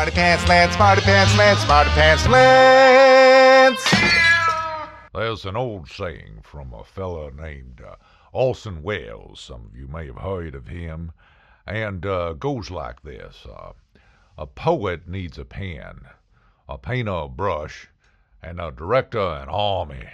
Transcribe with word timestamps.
Smarty 0.00 0.16
Pants 0.16 0.48
Lance, 0.48 0.74
Smarty 0.76 1.02
Pants 1.02 1.36
Lance, 1.36 1.60
Smarty 1.60 1.90
Pants 1.90 2.26
Lance. 2.26 3.84
There's 5.12 5.44
an 5.44 5.56
old 5.56 5.90
saying 5.90 6.40
from 6.42 6.72
a 6.72 6.84
fella 6.84 7.30
named 7.32 7.82
uh, 7.86 7.96
Orson 8.32 8.82
Welles. 8.82 9.40
Some 9.40 9.66
of 9.66 9.76
you 9.76 9.88
may 9.88 10.06
have 10.06 10.16
heard 10.16 10.54
of 10.54 10.68
him. 10.68 11.12
And 11.66 12.06
uh, 12.06 12.32
goes 12.32 12.70
like 12.70 13.02
this 13.02 13.44
uh, 13.44 13.72
A 14.38 14.46
poet 14.46 15.06
needs 15.06 15.36
a 15.36 15.44
pen, 15.44 16.00
a 16.66 16.78
painter 16.78 17.12
a 17.12 17.28
brush, 17.28 17.86
and 18.42 18.58
a 18.58 18.70
director 18.70 19.20
an 19.20 19.50
army. 19.50 20.08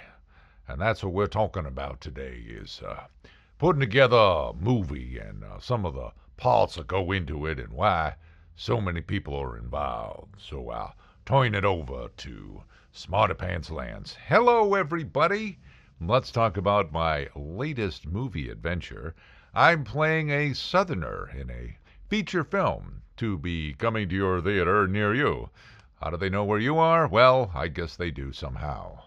And 0.67 0.81
that's 0.81 1.01
what 1.01 1.13
we're 1.13 1.27
talking 1.27 1.65
about 1.65 2.01
today 2.01 2.43
is 2.45 2.81
uh, 2.85 3.03
putting 3.57 3.79
together 3.79 4.17
a 4.17 4.53
movie 4.53 5.17
and 5.17 5.45
uh, 5.45 5.61
some 5.61 5.85
of 5.85 5.93
the 5.93 6.11
parts 6.35 6.75
that 6.75 6.87
go 6.87 7.13
into 7.13 7.45
it 7.45 7.57
and 7.57 7.71
why 7.71 8.15
so 8.59 8.81
many 8.81 9.01
people 9.01 9.35
are 9.35 9.55
involved. 9.55 10.33
So 10.39 10.71
I'll 10.71 10.95
turn 11.27 11.53
it 11.53 11.63
over 11.63 12.09
to 12.17 12.63
Smarter 12.91 13.35
Pants 13.35 13.69
Lance. 13.69 14.17
Hello, 14.27 14.73
everybody. 14.73 15.59
Let's 16.01 16.31
talk 16.31 16.57
about 16.57 16.91
my 16.91 17.27
latest 17.35 18.07
movie 18.07 18.49
adventure. 18.49 19.13
I'm 19.53 19.83
playing 19.83 20.31
a 20.31 20.53
Southerner 20.53 21.29
in 21.39 21.51
a 21.51 21.77
feature 22.09 22.43
film 22.43 23.03
to 23.17 23.37
be 23.37 23.75
coming 23.75 24.09
to 24.09 24.15
your 24.15 24.41
theater 24.41 24.87
near 24.87 25.13
you. 25.13 25.51
How 26.01 26.09
do 26.09 26.17
they 26.17 26.29
know 26.29 26.43
where 26.43 26.59
you 26.59 26.79
are? 26.79 27.07
Well, 27.07 27.51
I 27.53 27.67
guess 27.67 27.95
they 27.95 28.09
do 28.09 28.31
somehow. 28.31 29.03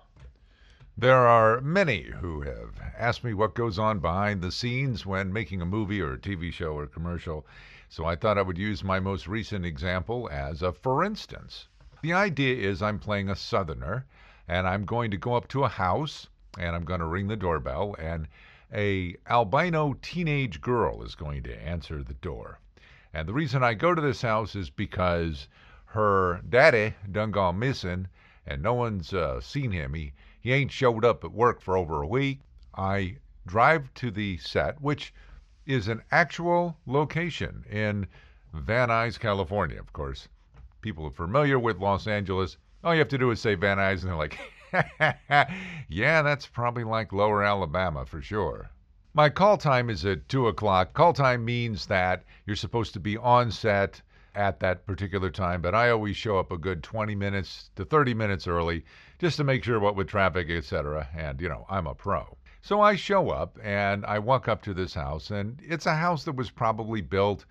There 1.01 1.27
are 1.27 1.63
many 1.63 2.03
who 2.03 2.43
have 2.43 2.79
asked 2.95 3.25
me 3.25 3.33
what 3.33 3.55
goes 3.55 3.79
on 3.79 4.01
behind 4.01 4.43
the 4.43 4.53
scenes 4.53 5.07
when 5.07 5.33
making 5.33 5.63
a 5.63 5.65
movie 5.65 6.03
or 6.03 6.13
a 6.13 6.19
TV 6.19 6.53
show 6.53 6.75
or 6.77 6.87
commercial, 6.87 7.47
so 7.89 8.05
I 8.05 8.17
thought 8.17 8.37
I 8.37 8.43
would 8.43 8.59
use 8.59 8.85
my 8.85 9.01
most 9.01 9.27
recent 9.27 9.65
example 9.65 10.29
as 10.31 10.61
a 10.61 10.73
for 10.73 11.03
instance. 11.03 11.69
The 12.03 12.13
idea 12.13 12.55
is 12.55 12.83
I'm 12.83 12.99
playing 12.99 13.31
a 13.31 13.35
Southerner, 13.35 14.05
and 14.47 14.69
I'm 14.69 14.85
going 14.85 15.11
to 15.11 15.17
go 15.17 15.37
up 15.37 15.49
to 15.49 15.65
a 15.65 15.71
house, 15.71 16.29
and 16.59 16.77
I'm 16.77 16.85
going 16.85 17.01
to 17.01 17.07
ring 17.07 17.29
the 17.29 17.35
doorbell, 17.35 17.97
and 17.99 18.29
a 18.71 19.17
albino 19.27 19.95
teenage 20.03 20.61
girl 20.61 21.03
is 21.03 21.15
going 21.15 21.45
to 21.45 21.63
answer 21.63 22.03
the 22.03 22.13
door. 22.13 22.59
And 23.15 23.27
the 23.27 23.33
reason 23.33 23.63
I 23.63 23.73
go 23.73 23.95
to 23.95 24.03
this 24.03 24.21
house 24.21 24.55
is 24.55 24.69
because 24.69 25.49
her 25.87 26.43
daddy 26.47 26.93
done 27.11 27.31
gone 27.31 27.59
missing, 27.59 28.09
and 28.47 28.63
no 28.63 28.75
one's 28.75 29.15
uh, 29.15 29.41
seen 29.41 29.71
him. 29.71 29.95
He 29.95 30.13
he 30.41 30.53
ain't 30.53 30.73
showed 30.73 31.05
up 31.05 31.23
at 31.25 31.33
work 31.33 31.61
for 31.61 31.77
over 31.77 32.03
a 32.03 32.07
week. 32.07 32.41
I 32.75 33.17
drive 33.47 33.93
to 33.95 34.11
the 34.11 34.39
set, 34.39 34.81
which 34.81 35.13
is 35.67 35.89
an 35.89 36.03
actual 36.11 36.77
location 36.87 37.65
in 37.71 38.07
Van 38.55 38.89
Nuys, 38.89 39.19
California. 39.19 39.79
Of 39.79 39.93
course, 39.93 40.29
people 40.81 41.07
are 41.07 41.11
familiar 41.11 41.59
with 41.59 41.79
Los 41.79 42.07
Angeles. 42.07 42.57
All 42.83 42.95
you 42.95 43.01
have 43.01 43.09
to 43.09 43.19
do 43.19 43.31
is 43.31 43.41
say 43.41 43.55
Van 43.55 43.79
Nuys, 43.79 44.03
and 44.03 44.09
they're 44.09 44.17
like, 44.17 44.39
yeah, 45.89 46.23
that's 46.23 46.47
probably 46.47 46.85
like 46.85 47.13
lower 47.13 47.43
Alabama 47.43 48.07
for 48.07 48.23
sure. 48.23 48.71
My 49.13 49.29
call 49.29 49.59
time 49.59 49.91
is 49.91 50.05
at 50.07 50.29
2 50.29 50.47
o'clock. 50.47 50.93
Call 50.93 51.13
time 51.13 51.45
means 51.45 51.87
that 51.87 52.25
you're 52.47 52.57
supposed 52.57 52.93
to 52.95 53.01
be 53.01 53.17
on 53.17 53.51
set 53.51 54.01
at 54.41 54.59
that 54.61 54.87
particular 54.87 55.29
time, 55.29 55.61
but 55.61 55.75
I 55.75 55.91
always 55.91 56.17
show 56.17 56.39
up 56.39 56.51
a 56.51 56.57
good 56.57 56.83
20 56.83 57.15
minutes 57.15 57.69
to 57.77 57.85
30 57.85 58.15
minutes 58.15 58.47
early 58.47 58.87
just 59.19 59.37
to 59.37 59.45
make 59.45 59.63
sure 59.63 59.79
what 59.79 59.97
with 59.97 60.09
traffic, 60.09 60.49
etc. 60.49 61.07
And, 61.15 61.39
you 61.43 61.49
know, 61.51 61.67
I'm 61.69 61.87
a 61.87 61.95
pro. 61.95 62.39
So 62.63 62.81
I 62.81 62.97
show 62.97 63.29
up 63.29 63.59
and 63.63 64.07
I 64.07 64.19
walk 64.19 64.49
up 64.49 64.63
to 64.63 64.73
this 64.73 64.95
house, 64.95 65.31
and 65.31 65.61
it's 65.63 65.85
a 65.85 65.95
house 65.95 66.25
that 66.25 66.37
was 66.37 66.51
probably 66.51 67.03
built 67.03 67.45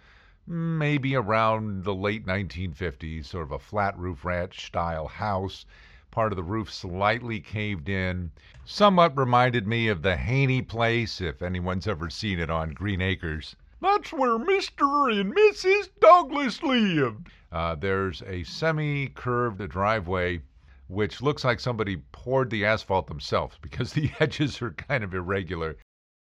maybe 0.48 1.16
around 1.16 1.84
the 1.84 1.94
late 1.94 2.26
1950s, 2.26 3.26
sort 3.26 3.44
of 3.44 3.52
a 3.52 3.60
flat 3.60 3.96
roof 3.96 4.26
ranch 4.26 4.66
style 4.66 5.08
house. 5.08 5.68
Part 6.10 6.32
of 6.32 6.38
the 6.38 6.44
roof 6.44 6.74
slightly 6.74 7.40
caved 7.40 7.88
in. 7.88 8.32
Somewhat 8.66 9.16
reminded 9.16 9.68
me 9.68 9.90
of 9.90 10.02
the 10.02 10.18
Haney 10.18 10.64
place, 10.64 11.22
if 11.22 11.44
anyone's 11.44 11.88
ever 11.88 12.10
seen 12.10 12.40
it 12.40 12.50
on 12.50 12.72
Green 12.72 13.00
Acres. 13.00 13.56
That's 13.82 14.12
where 14.12 14.38
Mr. 14.38 15.22
and 15.22 15.34
Mrs. 15.34 15.90
Douglas 16.02 16.62
lived. 16.62 17.30
Uh, 17.50 17.76
there's 17.76 18.22
a 18.24 18.44
semi 18.44 19.08
curved 19.08 19.66
driveway 19.70 20.42
which 20.90 21.22
looks 21.22 21.46
like 21.46 21.60
somebody 21.60 21.98
poured 22.12 22.50
the 22.50 22.66
asphalt 22.66 23.08
themselves 23.08 23.58
because 23.62 23.94
the 23.94 24.12
edges 24.20 24.62
are 24.62 24.72
kind 24.72 25.04
of 25.04 25.14
irregular. 25.14 25.78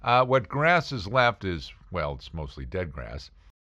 Uh, 0.01 0.23
what 0.23 0.47
grass 0.47 0.93
is 0.93 1.07
left 1.07 1.43
is, 1.43 1.73
well, 1.91 2.13
it's 2.13 2.33
mostly 2.33 2.65
dead 2.65 2.93
grass. 2.93 3.31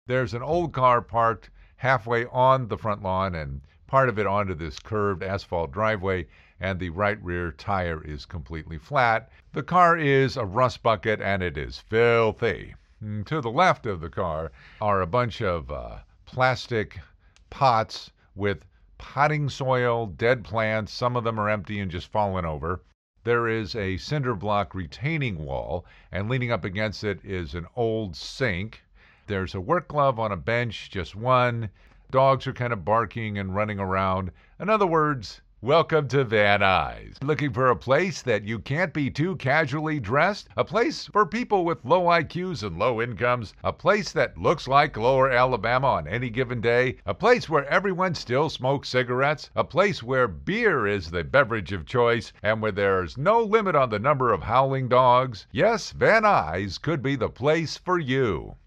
There's 0.05 0.35
an 0.35 0.43
old 0.43 0.71
car 0.71 1.01
parked 1.01 1.49
halfway 1.77 2.27
on 2.27 2.67
the 2.67 2.77
front 2.77 3.01
lawn 3.01 3.33
and 3.33 3.61
part 3.87 4.07
of 4.07 4.19
it 4.19 4.27
onto 4.27 4.53
this 4.53 4.77
curved 4.77 5.23
asphalt 5.23 5.71
driveway, 5.71 6.27
and 6.59 6.79
the 6.79 6.89
right 6.91 7.21
rear 7.23 7.51
tire 7.51 8.03
is 8.03 8.25
completely 8.25 8.77
flat. 8.77 9.31
The 9.53 9.63
car 9.63 9.97
is 9.97 10.37
a 10.37 10.45
rust 10.45 10.83
bucket 10.83 11.21
and 11.21 11.41
it 11.41 11.57
is 11.57 11.79
filthy. 11.79 12.75
Mm, 13.03 13.25
to 13.25 13.41
the 13.41 13.51
left 13.51 13.85
of 13.85 13.99
the 13.99 14.09
car 14.09 14.49
are 14.79 15.01
a 15.01 15.07
bunch 15.07 15.41
of 15.41 15.69
uh, 15.69 15.97
plastic 16.25 17.01
pots 17.49 18.11
with 18.33 18.65
potting 18.97 19.49
soil, 19.49 20.05
dead 20.05 20.45
plants. 20.45 20.93
Some 20.93 21.17
of 21.17 21.25
them 21.25 21.37
are 21.37 21.49
empty 21.49 21.81
and 21.81 21.91
just 21.91 22.07
fallen 22.07 22.45
over. 22.45 22.81
There 23.25 23.49
is 23.49 23.75
a 23.75 23.97
cinder 23.97 24.35
block 24.35 24.73
retaining 24.73 25.43
wall, 25.43 25.85
and 26.13 26.29
leaning 26.29 26.49
up 26.49 26.63
against 26.63 27.03
it 27.03 27.19
is 27.25 27.55
an 27.55 27.67
old 27.75 28.15
sink. 28.15 28.85
There's 29.27 29.53
a 29.53 29.59
work 29.59 29.89
glove 29.89 30.17
on 30.17 30.31
a 30.31 30.37
bench, 30.37 30.89
just 30.89 31.13
one. 31.13 31.71
Dogs 32.09 32.47
are 32.47 32.53
kind 32.53 32.71
of 32.71 32.85
barking 32.85 33.37
and 33.37 33.53
running 33.53 33.81
around. 33.81 34.31
In 34.61 34.69
other 34.69 34.87
words, 34.87 35.41
Welcome 35.63 36.09
to 36.09 36.25
Van 36.25 36.59
Nuys. 36.59 37.23
Looking 37.23 37.53
for 37.53 37.69
a 37.69 37.75
place 37.77 38.21
that 38.23 38.43
you 38.43 38.59
can't 38.59 38.93
be 38.93 39.09
too 39.09 39.37
casually 39.37 39.97
dressed? 39.97 40.49
A 40.57 40.65
place 40.65 41.07
for 41.07 41.25
people 41.25 41.63
with 41.63 41.85
low 41.85 42.01
IQs 42.01 42.63
and 42.63 42.77
low 42.77 43.01
incomes? 43.01 43.53
A 43.63 43.71
place 43.71 44.11
that 44.11 44.37
looks 44.37 44.67
like 44.67 44.97
lower 44.97 45.31
Alabama 45.31 45.87
on 45.87 46.05
any 46.05 46.29
given 46.29 46.59
day? 46.59 46.97
A 47.05 47.13
place 47.13 47.47
where 47.47 47.65
everyone 47.69 48.13
still 48.13 48.49
smokes 48.49 48.89
cigarettes? 48.89 49.51
A 49.55 49.63
place 49.63 50.03
where 50.03 50.27
beer 50.27 50.85
is 50.85 51.11
the 51.11 51.23
beverage 51.23 51.71
of 51.71 51.85
choice 51.85 52.33
and 52.43 52.61
where 52.61 52.73
there's 52.73 53.17
no 53.17 53.41
limit 53.41 53.73
on 53.73 53.89
the 53.89 53.99
number 53.99 54.33
of 54.33 54.43
howling 54.43 54.89
dogs? 54.89 55.47
Yes, 55.53 55.91
Van 55.91 56.23
Nuys 56.23 56.77
could 56.77 57.01
be 57.01 57.15
the 57.15 57.29
place 57.29 57.77
for 57.77 57.97
you. 57.97 58.57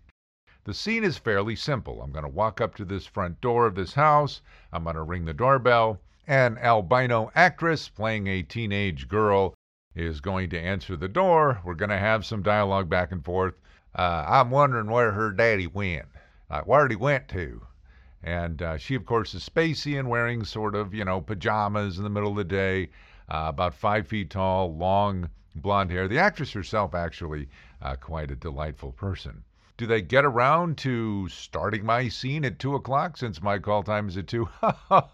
The 0.65 0.73
scene 0.73 1.05
is 1.05 1.19
fairly 1.19 1.57
simple. 1.57 2.01
I'm 2.01 2.11
going 2.11 2.25
to 2.25 2.29
walk 2.31 2.63
up 2.63 2.75
to 2.77 2.87
this 2.87 3.05
front 3.05 3.43
door 3.43 3.67
of 3.67 3.75
this 3.75 3.93
house. 3.93 4.41
I'm 4.73 4.85
going 4.85 4.97
to 4.97 5.03
ring 5.03 5.27
the 5.27 5.35
doorbell. 5.35 6.01
An 6.29 6.59
albino 6.59 7.31
actress 7.37 7.89
playing 7.89 8.27
a 8.27 8.43
teenage 8.43 9.07
girl 9.07 9.55
is 9.95 10.21
going 10.21 10.51
to 10.51 10.61
answer 10.61 10.97
the 10.97 11.07
door. 11.07 11.61
We're 11.65 11.75
going 11.75 11.91
to 11.91 11.99
have 11.99 12.27
some 12.27 12.43
dialogue 12.43 12.89
back 12.89 13.13
and 13.13 13.25
forth. 13.25 13.55
Uh, 13.95 14.25
I'm 14.27 14.51
wondering 14.51 14.91
where 14.91 15.13
her 15.13 15.31
daddy 15.31 15.69
went. 15.69 16.07
Like, 16.51 16.65
where'd 16.67 16.91
he 16.91 16.97
went 16.97 17.29
to? 17.29 17.65
And 18.25 18.61
uh, 18.61 18.77
she, 18.77 18.97
of 18.97 19.07
course, 19.07 19.35
is 19.35 19.49
spacey 19.49 20.01
and 20.01 20.09
wearing 20.09 20.45
sort 20.45 20.75
of, 20.75 20.93
you 20.93 21.05
know, 21.05 21.21
pajamas 21.21 21.97
in 21.97 22.03
the 22.03 22.11
middle 22.11 22.33
of 22.33 22.37
the 22.37 22.45
day, 22.45 22.91
uh, 23.29 23.47
about 23.47 23.73
five 23.73 24.09
feet 24.09 24.31
tall, 24.31 24.77
long 24.77 25.31
blonde 25.55 25.93
hair. 25.93 26.09
The 26.09 26.19
actress 26.19 26.53
herself, 26.53 26.93
actually, 26.93 27.49
uh, 27.81 27.95
quite 27.95 28.33
a 28.33 28.37
delightful 28.37 28.91
person. 28.91 29.45
Do 29.79 29.87
they 29.87 30.01
get 30.01 30.25
around 30.25 30.79
to 30.79 31.29
starting 31.29 31.85
my 31.85 32.09
scene 32.09 32.47
at 32.47 32.59
2 32.59 32.75
o'clock 32.75 33.19
since 33.19 33.43
my 33.43 33.59
call 33.59 33.83
time 33.83 34.09
is 34.09 34.17
at 34.17 34.27
2? 34.27 34.49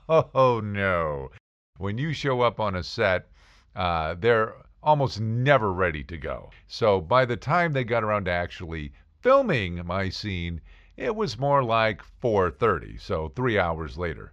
oh, 0.09 0.61
no. 0.63 1.33
When 1.79 1.99
you 1.99 2.13
show 2.13 2.43
up 2.43 2.61
on 2.61 2.77
a 2.77 2.85
set, 2.85 3.29
uh, 3.75 4.15
they're 4.15 4.55
almost 4.81 5.21
never 5.21 5.73
ready 5.73 6.05
to 6.05 6.17
go. 6.17 6.51
So 6.69 7.01
by 7.01 7.25
the 7.25 7.37
time 7.37 7.73
they 7.73 7.83
got 7.83 8.05
around 8.05 8.27
to 8.27 8.31
actually 8.31 8.93
filming 9.21 9.85
my 9.85 10.09
scene, 10.09 10.61
it 10.97 11.17
was 11.17 11.41
more 11.41 11.65
like 11.65 12.01
4:30, 12.21 13.01
so 13.01 13.31
3 13.31 13.59
hours 13.59 13.99
later. 13.99 14.33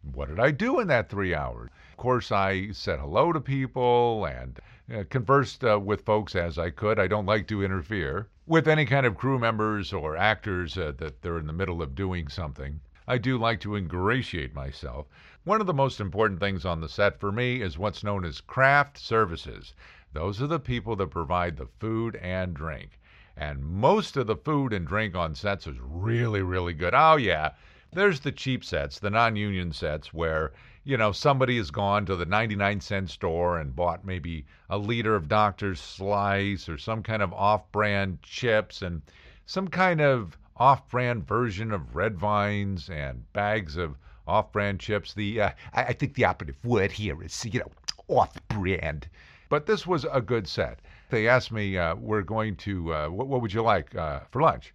What 0.00 0.30
did 0.30 0.40
I 0.40 0.52
do 0.52 0.80
in 0.80 0.88
that 0.88 1.10
3 1.10 1.34
hours? 1.34 1.68
Of 1.90 1.98
course, 1.98 2.32
I 2.32 2.70
said 2.70 2.98
hello 2.98 3.30
to 3.30 3.42
people 3.42 4.24
and 4.24 4.58
uh, 4.90 5.04
conversed 5.10 5.62
uh, 5.62 5.78
with 5.78 6.06
folks 6.06 6.34
as 6.34 6.58
I 6.58 6.70
could. 6.70 6.98
I 6.98 7.08
don't 7.08 7.26
like 7.26 7.46
to 7.48 7.62
interfere 7.62 8.30
with 8.46 8.68
any 8.68 8.86
kind 8.86 9.04
of 9.04 9.16
crew 9.16 9.38
members 9.38 9.92
or 9.92 10.16
actors 10.16 10.78
uh, 10.78 10.92
that 10.98 11.20
they're 11.20 11.38
in 11.38 11.46
the 11.46 11.52
middle 11.52 11.82
of 11.82 11.94
doing 11.94 12.28
something. 12.28 12.80
I 13.08 13.18
do 13.18 13.38
like 13.38 13.60
to 13.60 13.76
ingratiate 13.76 14.54
myself. 14.54 15.06
One 15.44 15.60
of 15.60 15.66
the 15.66 15.74
most 15.74 16.00
important 16.00 16.40
things 16.40 16.64
on 16.64 16.80
the 16.80 16.88
set 16.88 17.18
for 17.20 17.30
me 17.30 17.60
is 17.60 17.78
what's 17.78 18.04
known 18.04 18.24
as 18.24 18.40
craft 18.40 18.98
services. 18.98 19.74
Those 20.12 20.40
are 20.40 20.46
the 20.46 20.60
people 20.60 20.96
that 20.96 21.10
provide 21.10 21.56
the 21.56 21.68
food 21.78 22.16
and 22.16 22.54
drink. 22.54 22.98
And 23.36 23.62
most 23.62 24.16
of 24.16 24.26
the 24.26 24.36
food 24.36 24.72
and 24.72 24.86
drink 24.86 25.14
on 25.14 25.34
sets 25.34 25.66
is 25.66 25.76
really, 25.80 26.42
really 26.42 26.72
good. 26.72 26.94
Oh, 26.96 27.16
yeah. 27.16 27.52
There's 27.96 28.20
the 28.20 28.30
cheap 28.30 28.62
sets, 28.62 28.98
the 28.98 29.08
non 29.08 29.36
union 29.36 29.72
sets, 29.72 30.12
where 30.12 30.52
you 30.84 30.98
know, 30.98 31.12
somebody 31.12 31.56
has 31.56 31.70
gone 31.70 32.04
to 32.04 32.14
the 32.14 32.26
99 32.26 32.82
cent 32.82 33.08
store 33.08 33.58
and 33.58 33.74
bought 33.74 34.04
maybe 34.04 34.44
a 34.68 34.76
liter 34.76 35.16
of 35.16 35.28
Doctor's 35.28 35.80
Slice 35.80 36.68
or 36.68 36.76
some 36.76 37.02
kind 37.02 37.22
of 37.22 37.32
off 37.32 37.72
brand 37.72 38.22
chips 38.22 38.82
and 38.82 39.00
some 39.46 39.66
kind 39.66 40.02
of 40.02 40.36
off 40.58 40.86
brand 40.90 41.26
version 41.26 41.72
of 41.72 41.96
red 41.96 42.18
vines 42.18 42.90
and 42.90 43.32
bags 43.32 43.78
of 43.78 43.96
off-brand 44.26 44.78
chips. 44.78 45.14
The 45.14 45.40
uh, 45.40 45.50
I, 45.72 45.84
I 45.84 45.92
think 45.94 46.14
the 46.14 46.26
operative 46.26 46.62
word 46.64 46.92
here 46.92 47.22
is 47.22 47.46
you 47.46 47.60
know 47.60 47.70
off-brand. 48.08 49.08
But 49.48 49.64
this 49.64 49.86
was 49.86 50.04
a 50.12 50.20
good 50.20 50.46
set. 50.46 50.80
They 51.08 51.28
asked 51.28 51.50
me, 51.50 51.78
uh, 51.78 51.94
"We're 51.94 52.20
going 52.20 52.56
to 52.56 52.92
uh, 52.92 53.08
what, 53.08 53.26
what 53.28 53.40
would 53.40 53.54
you 53.54 53.62
like 53.62 53.94
uh, 53.94 54.20
for 54.30 54.42
lunch? 54.42 54.74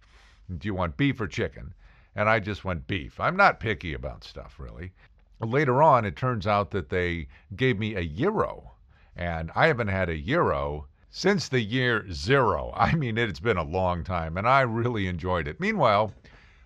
Do 0.58 0.66
you 0.66 0.74
want 0.74 0.96
beef 0.96 1.20
or 1.20 1.28
chicken?" 1.28 1.72
And 2.14 2.28
I 2.28 2.40
just 2.40 2.64
went 2.64 2.86
beef. 2.86 3.18
I'm 3.18 3.36
not 3.36 3.60
picky 3.60 3.94
about 3.94 4.24
stuff 4.24 4.56
really. 4.58 4.92
Later 5.40 5.82
on, 5.82 6.04
it 6.04 6.14
turns 6.14 6.46
out 6.46 6.70
that 6.70 6.88
they 6.88 7.26
gave 7.56 7.78
me 7.78 7.94
a 7.94 8.04
gyro, 8.04 8.72
and 9.16 9.50
I 9.56 9.66
haven't 9.66 9.88
had 9.88 10.08
a 10.08 10.16
gyro 10.16 10.86
since 11.10 11.48
the 11.48 11.60
year 11.60 12.10
zero. 12.12 12.72
I 12.76 12.94
mean, 12.94 13.18
it's 13.18 13.40
been 13.40 13.56
a 13.56 13.64
long 13.64 14.04
time, 14.04 14.36
and 14.36 14.48
I 14.48 14.60
really 14.60 15.08
enjoyed 15.08 15.48
it. 15.48 15.58
Meanwhile, 15.58 16.12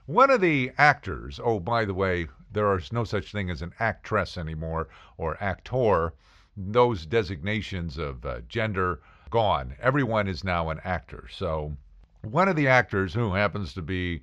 one 0.06 0.31
of 0.31 0.40
the 0.40 0.72
actors, 0.78 1.40
oh, 1.43 1.58
by 1.58 1.84
the 1.84 1.94
way, 1.94 2.28
there 2.52 2.76
is 2.76 2.93
no 2.93 3.04
such 3.04 3.32
thing 3.32 3.50
as 3.50 3.62
an 3.62 3.72
actress 3.81 4.37
anymore 4.37 4.88
or 5.16 5.37
actor. 5.43 6.12
Those 6.56 7.06
designations 7.06 7.98
of 7.98 8.25
uh, 8.25 8.40
gender 8.48 9.00
gone. 9.31 9.75
Everyone 9.81 10.28
is 10.28 10.44
now 10.44 10.70
an 10.70 10.81
actor. 10.84 11.28
So, 11.31 11.76
one 12.22 12.48
of 12.48 12.56
the 12.56 12.69
actors 12.69 13.14
who 13.14 13.34
happens 13.34 13.75
to 13.75 13.82
be 13.82 14.22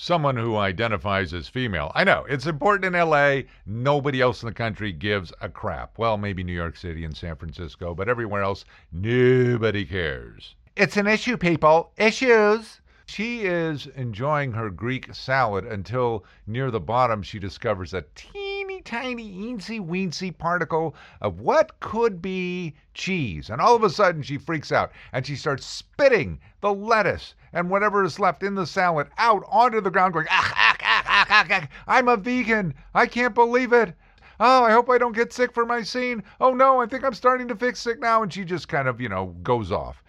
someone 0.00 0.36
who 0.36 0.56
identifies 0.56 1.34
as 1.34 1.48
female. 1.48 1.90
I 1.92 2.04
know 2.04 2.24
it's 2.28 2.46
important 2.46 2.94
in 2.94 3.08
LA. 3.08 3.40
Nobody 3.66 4.20
else 4.20 4.42
in 4.42 4.46
the 4.46 4.54
country 4.54 4.92
gives 4.92 5.32
a 5.40 5.48
crap. 5.48 5.98
Well, 5.98 6.16
maybe 6.16 6.44
New 6.44 6.52
York 6.52 6.76
City 6.76 7.04
and 7.04 7.16
San 7.16 7.34
Francisco, 7.34 7.96
but 7.96 8.08
everywhere 8.08 8.42
else, 8.42 8.64
nobody 8.92 9.84
cares. 9.84 10.54
It's 10.76 10.96
an 10.96 11.08
issue, 11.08 11.36
people. 11.36 11.90
Issues. 11.96 12.80
She 13.06 13.40
is 13.40 13.88
enjoying 13.96 14.52
her 14.52 14.70
Greek 14.70 15.12
salad 15.12 15.64
until 15.64 16.24
near 16.46 16.70
the 16.70 16.78
bottom 16.78 17.22
she 17.22 17.40
discovers 17.40 17.92
a 17.92 18.04
teeny 18.14 18.47
tiny 18.82 19.30
eensy 19.42 19.84
weensy 19.84 20.36
particle 20.36 20.94
of 21.20 21.40
what 21.40 21.78
could 21.80 22.22
be 22.22 22.74
cheese. 22.94 23.50
And 23.50 23.60
all 23.60 23.74
of 23.74 23.82
a 23.82 23.90
sudden 23.90 24.22
she 24.22 24.38
freaks 24.38 24.72
out 24.72 24.92
and 25.12 25.26
she 25.26 25.36
starts 25.36 25.66
spitting 25.66 26.38
the 26.60 26.72
lettuce 26.72 27.34
and 27.52 27.70
whatever 27.70 28.04
is 28.04 28.18
left 28.18 28.42
in 28.42 28.54
the 28.54 28.66
salad 28.66 29.08
out 29.18 29.44
onto 29.48 29.80
the 29.80 29.90
ground, 29.90 30.14
going. 30.14 30.26
I'm 30.30 32.08
a 32.08 32.16
vegan. 32.16 32.74
I 32.94 33.06
can't 33.06 33.34
believe 33.34 33.72
it. 33.72 33.94
Oh, 34.40 34.64
I 34.64 34.70
hope 34.70 34.88
I 34.88 34.98
don't 34.98 35.16
get 35.16 35.32
sick 35.32 35.52
for 35.52 35.66
my 35.66 35.82
scene. 35.82 36.22
Oh 36.40 36.52
no, 36.52 36.80
I 36.80 36.86
think 36.86 37.02
I'm 37.04 37.14
starting 37.14 37.48
to 37.48 37.56
fix 37.56 37.80
sick 37.80 37.98
now. 37.98 38.22
And 38.22 38.32
she 38.32 38.44
just 38.44 38.68
kind 38.68 38.86
of, 38.86 39.00
you 39.00 39.08
know, 39.08 39.34
goes 39.42 39.72
off. 39.72 40.02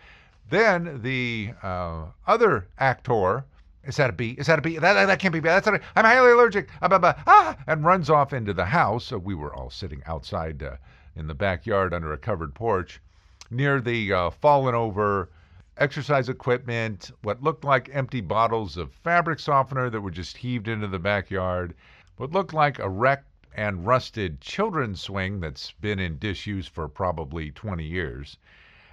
Then 0.49 1.01
the 1.01 1.53
uh, 1.63 2.05
other 2.27 2.67
actor, 2.77 3.45
is 3.83 3.95
that 3.95 4.09
a 4.09 4.13
bee? 4.13 4.31
Is 4.31 4.47
that 4.47 4.59
a 4.59 4.61
bee? 4.61 4.77
That, 4.77 4.93
that, 4.93 5.05
that 5.05 5.19
can't 5.19 5.33
be 5.33 5.39
bad. 5.39 5.55
That's 5.63 5.67
not, 5.67 5.81
I'm 5.95 6.05
highly 6.05 6.31
allergic. 6.31 6.69
Ah, 6.81 6.87
bah, 6.87 6.99
bah, 6.99 7.13
ah, 7.25 7.57
and 7.65 7.83
runs 7.83 8.09
off 8.09 8.33
into 8.33 8.53
the 8.53 8.65
house. 8.65 9.05
So 9.05 9.17
we 9.17 9.35
were 9.35 9.53
all 9.53 9.69
sitting 9.69 10.03
outside 10.05 10.61
uh, 10.61 10.75
in 11.15 11.27
the 11.27 11.33
backyard 11.33 11.93
under 11.93 12.11
a 12.11 12.17
covered 12.17 12.53
porch 12.53 13.01
near 13.49 13.79
the 13.79 14.11
uh, 14.11 14.29
fallen 14.29 14.75
over 14.75 15.29
exercise 15.77 16.27
equipment, 16.27 17.11
what 17.21 17.41
looked 17.41 17.63
like 17.63 17.89
empty 17.93 18.21
bottles 18.21 18.75
of 18.75 18.91
fabric 18.91 19.39
softener 19.39 19.89
that 19.89 20.01
were 20.01 20.11
just 20.11 20.37
heaved 20.37 20.67
into 20.67 20.87
the 20.87 20.99
backyard, 20.99 21.73
what 22.17 22.31
looked 22.31 22.53
like 22.53 22.79
a 22.79 22.89
wrecked 22.89 23.27
and 23.55 23.87
rusted 23.87 24.41
children's 24.41 25.01
swing 25.01 25.39
that's 25.39 25.71
been 25.71 25.99
in 25.99 26.19
disuse 26.19 26.67
for 26.67 26.87
probably 26.87 27.49
20 27.51 27.83
years 27.83 28.37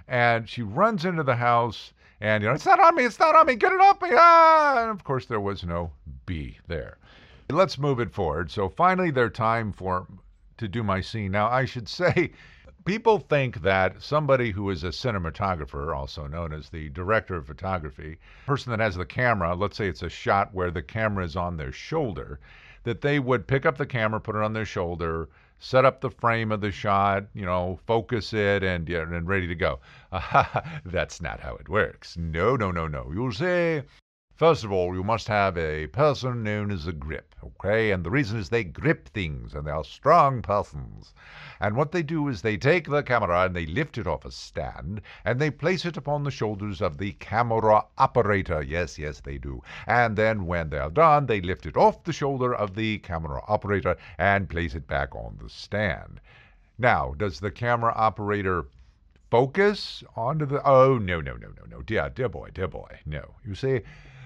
and 0.07 0.47
she 0.47 0.61
runs 0.61 1.03
into 1.03 1.23
the 1.23 1.35
house 1.35 1.93
and 2.19 2.41
you 2.41 2.49
know 2.49 2.55
it's 2.55 2.65
not 2.65 2.79
on 2.79 2.95
me 2.95 3.05
it's 3.05 3.19
not 3.19 3.35
on 3.35 3.45
me 3.45 3.55
get 3.55 3.71
it 3.71 3.81
off 3.81 4.01
me 4.01 4.09
ah! 4.13 4.81
And 4.81 4.91
of 4.91 5.03
course 5.03 5.25
there 5.25 5.39
was 5.39 5.63
no 5.63 5.91
bee 6.25 6.57
there. 6.67 6.97
Let's 7.49 7.77
move 7.77 7.99
it 7.99 8.13
forward. 8.13 8.51
So 8.51 8.67
finally 8.67 9.11
their 9.11 9.29
time 9.29 9.71
for 9.71 10.07
to 10.57 10.67
do 10.67 10.83
my 10.83 11.01
scene. 11.01 11.31
Now 11.31 11.47
i 11.47 11.65
should 11.65 11.87
say 11.87 12.31
people 12.85 13.19
think 13.19 13.61
that 13.61 14.01
somebody 14.01 14.51
who 14.51 14.69
is 14.69 14.83
a 14.83 14.87
cinematographer 14.87 15.93
also 15.93 16.25
known 16.25 16.53
as 16.53 16.69
the 16.69 16.89
director 16.89 17.35
of 17.35 17.45
photography 17.45 18.17
person 18.45 18.71
that 18.71 18.79
has 18.79 18.95
the 18.95 19.05
camera 19.05 19.53
let's 19.53 19.75
say 19.75 19.89
it's 19.89 20.03
a 20.03 20.09
shot 20.09 20.53
where 20.53 20.71
the 20.71 20.81
camera 20.81 21.25
is 21.25 21.35
on 21.35 21.57
their 21.57 21.71
shoulder 21.73 22.39
that 22.83 23.01
they 23.01 23.19
would 23.19 23.45
pick 23.45 23.65
up 23.65 23.77
the 23.77 23.85
camera 23.85 24.21
put 24.21 24.37
it 24.37 24.41
on 24.41 24.53
their 24.53 24.65
shoulder 24.65 25.27
set 25.59 25.85
up 25.85 26.01
the 26.01 26.09
frame 26.09 26.51
of 26.51 26.61
the 26.61 26.71
shot, 26.71 27.25
you 27.33 27.45
know, 27.45 27.79
focus 27.85 28.33
it, 28.33 28.63
and 28.63 28.87
yeah, 28.87 29.01
and 29.01 29.27
ready 29.27 29.47
to 29.47 29.55
go. 29.55 29.79
That's 30.85 31.21
not 31.21 31.39
how 31.39 31.55
it 31.55 31.69
works. 31.69 32.17
No, 32.17 32.55
no, 32.55 32.71
no, 32.71 32.87
no. 32.87 33.11
You'll 33.13 33.31
say, 33.31 33.83
first 34.37 34.63
of 34.63 34.71
all, 34.71 34.93
you 34.93 35.03
must 35.03 35.27
have 35.27 35.57
a 35.57 35.87
person 35.87 36.43
known 36.43 36.71
as 36.71 36.87
a 36.87 36.93
grip, 36.93 37.35
okay? 37.43 37.91
And 37.91 38.03
the 38.03 38.11
reason 38.11 38.39
is 38.39 38.49
they 38.49 38.63
grip 38.63 39.09
things, 39.09 39.53
and 39.53 39.65
they 39.65 39.71
are 39.71 39.83
strong 39.83 40.41
persons. 40.41 41.13
And 41.59 41.75
what 41.75 41.91
they 41.91 42.03
do 42.03 42.27
is 42.27 42.41
they 42.41 42.55
take 42.55 42.87
the 42.87 43.01
camera 43.01 43.41
and 43.41 43.55
they 43.55 43.65
lift 43.65 43.97
it 43.97 44.05
off 44.05 44.25
a 44.25 44.31
stand 44.31 45.01
and 45.25 45.39
they 45.39 45.49
place 45.49 45.85
it 45.85 45.97
upon 45.97 46.23
the 46.23 46.31
shoulders 46.31 46.81
of 46.81 46.97
the 46.97 47.13
camera 47.13 47.83
operator. 47.97 48.61
Yes, 48.61 48.99
yes, 48.99 49.19
they 49.19 49.39
do. 49.39 49.63
And 49.87 50.15
then 50.15 50.45
when 50.45 50.69
they 50.69 50.77
are 50.77 50.91
done, 50.91 51.25
they 51.25 51.41
lift 51.41 51.65
it 51.65 51.75
off 51.75 52.03
the 52.03 52.13
shoulder 52.13 52.53
of 52.53 52.75
the 52.75 52.99
camera 52.99 53.41
operator 53.47 53.97
and 54.19 54.49
place 54.49 54.75
it 54.75 54.87
back 54.87 55.15
on 55.15 55.39
the 55.41 55.49
stand. 55.49 56.21
Now, 56.77 57.15
does 57.17 57.39
the 57.39 57.49
camera 57.49 57.93
operator 57.95 58.67
focus 59.31 60.03
onto 60.15 60.45
the. 60.45 60.61
Oh, 60.63 60.97
no, 60.97 61.21
no, 61.21 61.33
no, 61.33 61.47
no, 61.47 61.65
no. 61.69 61.81
Dear, 61.81 62.09
dear 62.09 62.29
boy, 62.29 62.51
dear 62.53 62.67
boy. 62.67 62.99
No. 63.05 63.33
You 63.45 63.55
see, 63.55 63.81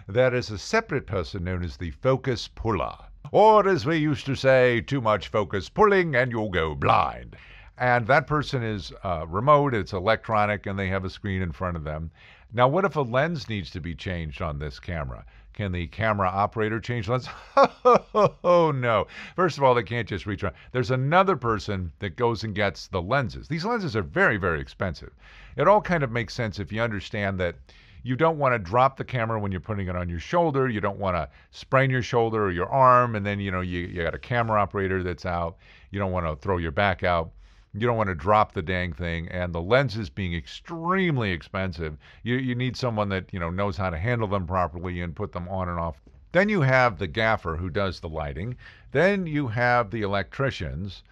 there 0.08 0.34
is 0.34 0.50
a 0.50 0.58
separate 0.58 1.06
person 1.06 1.44
known 1.44 1.64
as 1.64 1.78
the 1.78 1.92
focus 1.92 2.48
puller. 2.48 2.96
Or, 3.32 3.68
as 3.68 3.86
we 3.86 3.98
used 3.98 4.26
to 4.26 4.36
say, 4.36 4.82
too 4.82 5.00
much 5.00 5.28
focus 5.28 5.70
pulling 5.70 6.16
and 6.16 6.32
you'll 6.32 6.50
go 6.50 6.74
blind. 6.76 7.36
And 7.78 8.08
that 8.08 8.28
person 8.28 8.64
is 8.64 8.92
uh, 9.04 9.26
remote, 9.28 9.74
it's 9.74 9.94
electronic, 9.94 10.66
and 10.66 10.78
they 10.78 10.88
have 10.88 11.06
a 11.06 11.10
screen 11.10 11.42
in 11.42 11.52
front 11.52 11.78
of 11.78 11.84
them. 11.84 12.12
Now, 12.54 12.68
what 12.68 12.84
if 12.84 12.96
a 12.96 13.02
lens 13.02 13.48
needs 13.48 13.72
to 13.72 13.80
be 13.80 13.96
changed 13.96 14.42
on 14.42 14.60
this 14.60 14.80
camera? 14.80 15.24
Can 15.54 15.72
the 15.72 15.88
camera 15.88 16.28
operator 16.28 16.80
change 16.80 17.08
lens? 17.08 17.30
oh, 17.56 18.74
no. 18.76 19.08
First 19.36 19.58
of 19.58 19.64
all, 19.64 19.76
they 19.76 19.84
can't 19.84 20.08
just 20.08 20.26
reach 20.26 20.44
around. 20.44 20.56
There's 20.72 20.92
another 20.92 21.36
person 21.36 21.92
that 22.00 22.16
goes 22.16 22.44
and 22.44 22.56
gets 22.56 22.88
the 22.88 23.02
lenses. 23.02 23.48
These 23.48 23.66
lenses 23.66 23.96
are 23.96 24.02
very, 24.02 24.38
very 24.38 24.60
expensive. 24.62 25.12
It 25.56 25.68
all 25.68 25.82
kind 25.82 26.04
of 26.04 26.12
makes 26.12 26.34
sense 26.34 26.60
if 26.60 26.72
you 26.72 26.82
understand 26.82 27.40
that 27.40 27.56
you 28.04 28.16
don't 28.16 28.40
want 28.40 28.54
to 28.54 28.60
drop 28.60 28.98
the 28.98 29.04
camera 29.04 29.40
when 29.40 29.52
you're 29.52 29.62
putting 29.62 29.88
it 29.88 29.96
on 29.96 30.10
your 30.10 30.20
shoulder. 30.20 30.68
You 30.68 30.82
don't 30.82 30.98
want 30.98 31.16
to 31.16 31.30
sprain 31.52 31.90
your 31.90 32.02
shoulder 32.02 32.46
or 32.46 32.52
your 32.52 32.70
arm, 32.70 33.16
and 33.16 33.26
then 33.26 33.40
you 33.40 33.52
know 33.52 33.62
you, 33.62 33.82
you 33.82 34.04
got 34.04 34.16
a 34.16 34.20
camera 34.20 34.60
operator 34.60 35.04
that's 35.04 35.26
out. 35.26 35.58
You 35.92 36.00
don't 36.00 36.12
want 36.12 36.26
to 36.26 36.36
throw 36.36 36.58
your 36.58 36.72
back 36.72 37.04
out. 37.04 37.32
You 37.74 37.88
don't 37.88 37.98
want 37.98 38.10
to 38.10 38.16
drop 38.16 38.54
the 38.54 38.62
dang 38.62 38.92
thing, 38.92 39.28
and 39.30 39.54
the 39.54 39.62
lenses 39.62 40.10
being 40.10 40.34
extremely 40.34 41.32
expensive, 41.32 41.98
you, 42.24 42.36
you 42.36 42.54
need 42.54 42.76
someone 42.76 43.10
that 43.10 43.32
you 43.32 43.40
know 43.40 43.50
knows 43.50 43.78
how 43.78 43.90
to 43.90 43.98
handle 43.98 44.28
them 44.28 44.48
properly 44.48 45.00
and 45.02 45.16
put 45.16 45.32
them 45.32 45.48
on 45.48 45.70
and 45.70 45.80
off. 45.80 46.02
Then 46.32 46.50
you 46.50 46.62
have 46.62 46.98
the 46.98 47.08
gaffer 47.08 47.58
who 47.58 47.70
does 47.70 48.00
the 48.00 48.10
lighting. 48.10 48.56
Then 48.92 49.28
you 49.28 49.48
have 49.50 49.92
the 49.92 50.02
electricians. 50.02 51.04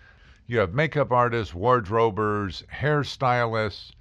You 0.47 0.59
have 0.59 0.73
makeup 0.73 1.11
artists, 1.11 1.53
wardrobers, 1.53 2.63
hairstylists, 2.73 3.91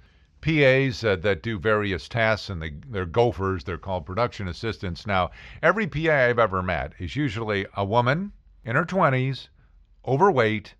PAs 0.41 1.03
uh, 1.03 1.17
that 1.17 1.43
do 1.43 1.59
various 1.59 2.07
tasks, 2.07 2.49
and 2.49 2.61
they, 2.61 2.71
they're 2.87 3.05
gophers. 3.05 3.65
They're 3.65 3.77
called 3.77 4.05
production 4.05 4.47
assistants. 4.47 5.05
Now, 5.05 5.31
every 5.61 5.85
PA 5.85 6.11
I've 6.11 6.39
ever 6.39 6.63
met 6.63 6.93
is 6.97 7.17
usually 7.17 7.65
a 7.75 7.83
woman 7.83 8.31
in 8.63 8.77
her 8.77 8.85
20s, 8.85 9.49
overweight, 10.07 10.75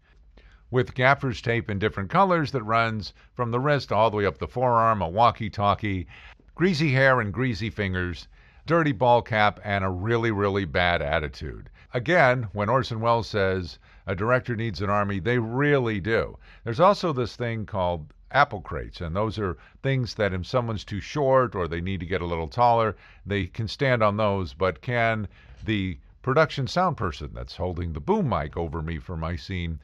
with 0.71 0.93
gaffer's 0.93 1.41
tape 1.41 1.69
in 1.69 1.77
different 1.77 2.09
colors 2.09 2.51
that 2.51 2.63
runs 2.63 3.13
from 3.33 3.51
the 3.51 3.59
wrist 3.59 3.91
all 3.91 4.09
the 4.09 4.17
way 4.17 4.25
up 4.25 4.37
the 4.37 4.47
forearm, 4.47 5.01
a 5.01 5.09
walkie 5.09 5.49
talkie, 5.49 6.07
greasy 6.55 6.93
hair 6.93 7.19
and 7.19 7.33
greasy 7.33 7.69
fingers, 7.69 8.27
dirty 8.65 8.91
ball 8.91 9.21
cap, 9.21 9.59
and 9.63 9.83
a 9.83 9.89
really, 9.89 10.31
really 10.31 10.63
bad 10.63 11.01
attitude. 11.01 11.69
Again, 11.93 12.47
when 12.53 12.69
Orson 12.69 13.01
Welles 13.01 13.27
says 13.27 13.79
a 14.05 14.15
director 14.15 14.55
needs 14.55 14.81
an 14.81 14.89
army, 14.89 15.19
they 15.19 15.39
really 15.39 15.99
do. 15.99 16.37
There's 16.63 16.79
also 16.79 17.11
this 17.11 17.35
thing 17.35 17.65
called 17.65 18.13
apple 18.31 18.61
crates, 18.61 19.01
and 19.01 19.15
those 19.15 19.39
are 19.39 19.57
things 19.81 20.13
that 20.15 20.33
if 20.33 20.45
someone's 20.45 20.83
too 20.83 21.01
short 21.01 21.55
or 21.55 21.67
they 21.67 21.81
need 21.81 21.99
to 21.99 22.05
get 22.05 22.21
a 22.21 22.25
little 22.25 22.47
taller, 22.47 22.95
they 23.25 23.47
can 23.47 23.67
stand 23.67 24.03
on 24.03 24.17
those. 24.17 24.53
But 24.53 24.81
can 24.81 25.27
the 25.65 25.97
production 26.21 26.67
sound 26.67 26.97
person 26.97 27.31
that's 27.33 27.55
holding 27.55 27.93
the 27.93 27.99
boom 27.99 28.29
mic 28.29 28.55
over 28.55 28.81
me 28.81 28.99
for 28.99 29.17
my 29.17 29.35
scene, 29.35 29.79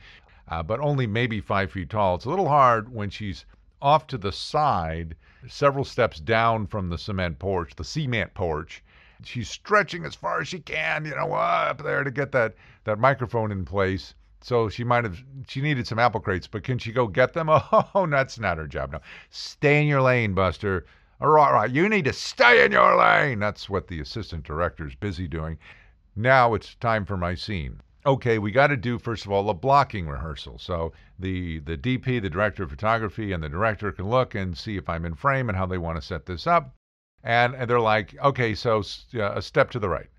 uh, 0.48 0.62
but 0.62 0.80
only 0.80 1.08
maybe 1.08 1.42
five 1.42 1.72
feet 1.72 1.90
tall? 1.90 2.16
It's 2.16 2.26
a 2.26 2.30
little 2.30 2.50
hard 2.50 2.94
when 2.94 3.10
she's 3.10 3.46
off 3.82 4.08
to 4.08 4.18
the 4.18 4.32
side, 4.32 5.16
several 5.48 5.84
steps 5.84 6.20
down 6.20 6.68
from 6.68 6.90
the 6.90 6.98
cement 6.98 7.40
porch, 7.40 7.76
the 7.76 7.84
cement 7.84 8.34
porch. 8.34 8.84
She's 9.24 9.50
stretching 9.50 10.06
as 10.06 10.14
far 10.14 10.42
as 10.42 10.48
she 10.48 10.60
can, 10.60 11.06
you 11.06 11.16
know, 11.16 11.34
up 11.34 11.82
there 11.82 12.04
to 12.04 12.12
get 12.12 12.32
that, 12.34 12.56
that 12.84 13.00
microphone 13.00 13.52
in 13.52 13.66
place. 13.66 14.14
So 14.46 14.70
she 14.70 14.84
might 14.84 15.04
have 15.06 15.24
she 15.48 15.60
needed 15.60 15.88
some 15.88 15.98
apple 15.98 16.22
crates, 16.22 16.46
but 16.46 16.64
can 16.64 16.78
she 16.78 16.92
go 16.92 17.08
get 17.08 17.34
them? 17.34 17.50
Oh, 17.96 18.06
that's 18.08 18.38
not 18.38 18.60
her 18.60 18.68
job. 18.68 18.92
No, 18.92 19.00
stay 19.32 19.82
in 19.82 19.88
your 19.88 20.04
lane, 20.04 20.36
Buster. 20.36 20.86
All 21.20 21.30
right, 21.30 21.48
all 21.48 21.54
right, 21.54 21.72
you 21.72 21.90
need 21.90 22.06
to 22.06 22.14
stay 22.14 22.64
in 22.64 22.72
your 22.72 22.96
lane. 22.96 23.40
That's 23.40 23.72
what 23.72 23.88
the 23.88 24.00
assistant 24.00 24.44
director 24.44 24.86
is 24.86 24.94
busy 24.94 25.28
doing. 25.28 25.58
Now 26.16 26.54
it's 26.54 26.76
time 26.76 27.06
for 27.06 27.18
my 27.18 27.34
scene. 27.34 27.82
okay, 28.06 28.38
we 28.38 28.52
got 28.52 28.68
to 28.68 28.78
do 28.78 29.00
first 29.00 29.26
of 29.26 29.32
all 29.32 29.50
a 29.50 29.54
blocking 29.56 30.08
rehearsal. 30.08 30.60
So 30.60 30.94
the 31.18 31.58
the 31.62 31.76
DP, 31.76 32.22
the 32.22 32.30
director 32.30 32.62
of 32.62 32.70
photography, 32.70 33.32
and 33.32 33.42
the 33.42 33.50
director 33.50 33.92
can 33.92 34.08
look 34.08 34.36
and 34.36 34.56
see 34.56 34.78
if 34.78 34.88
I'm 34.88 35.06
in 35.06 35.16
frame 35.16 35.50
and 35.50 35.58
how 35.58 35.66
they 35.66 35.80
want 35.80 35.98
to 35.98 36.04
set 36.04 36.28
this 36.28 36.46
up. 36.46 36.76
And, 37.24 37.56
and 37.56 37.68
they're 37.68 37.80
like, 37.80 38.16
okay, 38.24 38.54
so 38.54 38.84
uh, 39.16 39.32
a 39.32 39.42
step 39.42 39.72
to 39.72 39.80
the 39.80 39.90
right. 39.90 40.10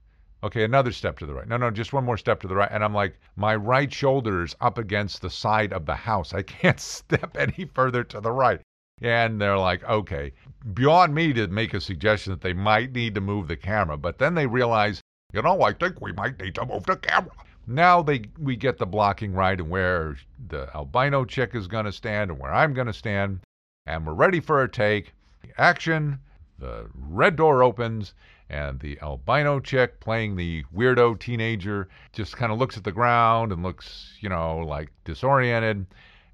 Okay, 0.46 0.62
another 0.62 0.92
step 0.92 1.18
to 1.18 1.26
the 1.26 1.34
right. 1.34 1.48
No, 1.48 1.56
no, 1.56 1.72
just 1.72 1.92
one 1.92 2.04
more 2.04 2.16
step 2.16 2.40
to 2.40 2.46
the 2.46 2.54
right. 2.54 2.70
And 2.70 2.84
I'm 2.84 2.94
like, 2.94 3.18
my 3.34 3.56
right 3.56 3.92
shoulder 3.92 4.44
is 4.44 4.54
up 4.60 4.78
against 4.78 5.20
the 5.20 5.28
side 5.28 5.72
of 5.72 5.86
the 5.86 5.96
house. 5.96 6.32
I 6.32 6.42
can't 6.42 6.78
step 6.98 7.36
any 7.36 7.68
further 7.74 8.04
to 8.04 8.20
the 8.20 8.30
right. 8.30 8.60
And 9.02 9.40
they're 9.40 9.58
like, 9.58 9.82
okay, 9.82 10.32
beyond 10.72 11.16
me 11.16 11.32
to 11.32 11.48
make 11.48 11.74
a 11.74 11.80
suggestion 11.80 12.30
that 12.30 12.42
they 12.42 12.52
might 12.52 12.92
need 12.92 13.16
to 13.16 13.20
move 13.20 13.48
the 13.48 13.56
camera. 13.56 13.96
But 13.96 14.18
then 14.18 14.36
they 14.36 14.46
realize, 14.46 15.00
you 15.32 15.42
know, 15.42 15.62
I 15.62 15.72
think 15.72 16.00
we 16.00 16.12
might 16.12 16.38
need 16.40 16.54
to 16.54 16.64
move 16.64 16.86
the 16.86 16.96
camera. 16.96 17.32
Now 17.66 18.00
they 18.00 18.22
we 18.38 18.54
get 18.54 18.78
the 18.78 18.86
blocking 18.86 19.32
right 19.32 19.58
and 19.58 19.68
where 19.68 20.16
the 20.46 20.70
albino 20.76 21.24
chick 21.24 21.56
is 21.56 21.66
going 21.66 21.86
to 21.86 21.92
stand 21.92 22.30
and 22.30 22.38
where 22.38 22.54
I'm 22.54 22.72
going 22.72 22.86
to 22.86 22.92
stand. 22.92 23.40
And 23.84 24.06
we're 24.06 24.14
ready 24.14 24.38
for 24.38 24.62
a 24.62 24.70
take. 24.70 25.12
Action. 25.58 26.20
The 26.60 26.88
red 26.94 27.34
door 27.34 27.64
opens 27.64 28.14
and 28.48 28.78
the 28.80 28.98
albino 29.00 29.58
chick 29.58 29.98
playing 30.00 30.36
the 30.36 30.64
weirdo 30.74 31.18
teenager 31.18 31.88
just 32.12 32.36
kind 32.36 32.52
of 32.52 32.58
looks 32.58 32.76
at 32.76 32.84
the 32.84 32.92
ground 32.92 33.52
and 33.52 33.62
looks, 33.62 34.16
you 34.20 34.28
know, 34.28 34.58
like 34.58 34.90
disoriented. 35.04 35.86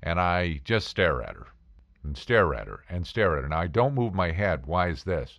And 0.03 0.21
I 0.21 0.61
just 0.65 0.89
stare 0.89 1.23
at 1.23 1.35
her 1.35 1.47
and 2.05 2.17
stare 2.17 2.55
at 2.55 2.67
her 2.67 2.81
and 2.89 3.07
stare 3.07 3.37
at 3.37 3.45
her. 3.45 3.49
Now, 3.49 3.61
I 3.61 3.67
don't 3.67 3.95
move 3.95 4.15
my 4.15 4.31
head. 4.31 4.67
Why 4.67 4.89
is 4.89 5.05
this? 5.05 5.39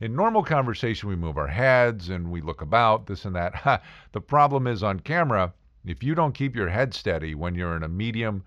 In 0.00 0.14
normal 0.14 0.42
conversation, 0.42 1.08
we 1.08 1.16
move 1.16 1.38
our 1.38 1.48
heads 1.48 2.08
and 2.08 2.30
we 2.30 2.40
look 2.40 2.60
about, 2.60 3.06
this 3.06 3.24
and 3.24 3.34
that. 3.34 3.82
the 4.12 4.20
problem 4.20 4.66
is 4.66 4.82
on 4.82 5.00
camera, 5.00 5.52
if 5.84 6.02
you 6.02 6.14
don't 6.14 6.34
keep 6.34 6.54
your 6.54 6.68
head 6.68 6.94
steady 6.94 7.34
when 7.34 7.54
you're 7.54 7.76
in 7.76 7.82
a 7.82 7.88
medium 7.88 8.44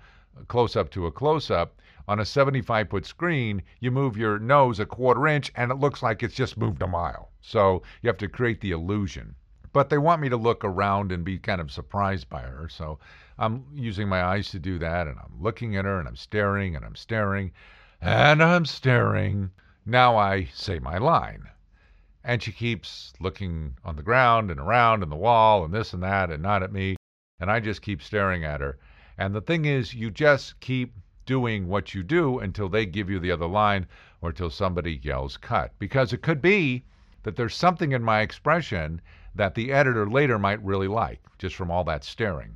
close 0.48 0.76
up 0.76 0.90
to 0.92 1.06
a 1.06 1.12
close 1.12 1.50
up, 1.50 1.80
on 2.08 2.20
a 2.20 2.26
75 2.26 2.90
foot 2.90 3.06
screen, 3.06 3.62
you 3.80 3.92
move 3.92 4.18
your 4.18 4.38
nose 4.38 4.80
a 4.80 4.86
quarter 4.86 5.28
inch 5.28 5.52
and 5.56 5.72
it 5.72 5.80
looks 5.80 6.04
like 6.04 6.22
it's 6.22 6.36
just 6.36 6.58
moved 6.58 6.82
a 6.82 6.88
mile. 6.88 7.32
So 7.42 7.82
you 8.02 8.08
have 8.08 8.18
to 8.20 8.28
create 8.28 8.62
the 8.62 8.72
illusion. 8.72 9.36
But 9.74 9.90
they 9.90 9.98
want 9.98 10.22
me 10.22 10.30
to 10.30 10.38
look 10.38 10.64
around 10.64 11.12
and 11.12 11.26
be 11.26 11.38
kind 11.38 11.60
of 11.60 11.72
surprised 11.72 12.30
by 12.30 12.42
her. 12.42 12.70
So 12.70 13.00
I'm 13.38 13.66
using 13.74 14.08
my 14.08 14.24
eyes 14.24 14.50
to 14.52 14.60
do 14.60 14.80
that 14.80 15.08
and 15.08 15.18
I'm 15.20 15.42
looking 15.42 15.76
at 15.76 15.86
her 15.86 16.00
and 16.00 16.08
I'm 16.08 16.16
staring 16.16 16.76
and 16.76 16.86
I'm 16.86 16.96
staring 16.96 17.52
and 18.02 18.42
I'm 18.42 18.66
staring. 18.66 19.52
Now 19.86 20.16
I 20.16 20.46
say 20.54 20.80
my 20.80 20.98
line. 20.98 21.50
And 22.24 22.42
she 22.42 22.52
keeps 22.52 23.14
looking 23.20 23.78
on 23.84 23.96
the 23.96 24.04
ground 24.04 24.50
and 24.50 24.60
around 24.60 25.04
and 25.04 25.12
the 25.12 25.18
wall 25.18 25.66
and 25.66 25.74
this 25.74 25.94
and 25.94 26.04
that 26.04 26.32
and 26.32 26.42
not 26.42 26.64
at 26.64 26.72
me. 26.72 26.96
And 27.40 27.52
I 27.52 27.60
just 27.60 27.82
keep 27.82 28.02
staring 28.02 28.44
at 28.44 28.62
her. 28.62 28.80
And 29.18 29.34
the 29.34 29.42
thing 29.42 29.66
is, 29.66 29.94
you 29.94 30.12
just 30.12 30.60
keep 30.60 30.94
doing 31.26 31.68
what 31.68 31.94
you 31.94 32.04
do 32.04 32.40
until 32.40 32.70
they 32.70 32.86
give 32.86 33.10
you 33.10 33.20
the 33.20 33.32
other 33.32 33.48
line 33.48 33.88
or 34.22 34.30
until 34.30 34.50
somebody 34.50 35.00
yells 35.04 35.38
cut. 35.38 35.74
Because 35.80 36.14
it 36.14 36.22
could 36.22 36.42
be 36.42 36.84
that 37.24 37.36
there's 37.36 37.56
something 37.56 37.92
in 37.92 38.04
my 38.04 38.22
expression 38.22 39.02
that 39.34 39.56
the 39.56 39.72
editor 39.72 40.10
later 40.10 40.40
might 40.40 40.64
really 40.64 40.88
like 40.88 41.22
just 41.38 41.56
from 41.56 41.72
all 41.72 41.84
that 41.84 42.04
staring. 42.04 42.56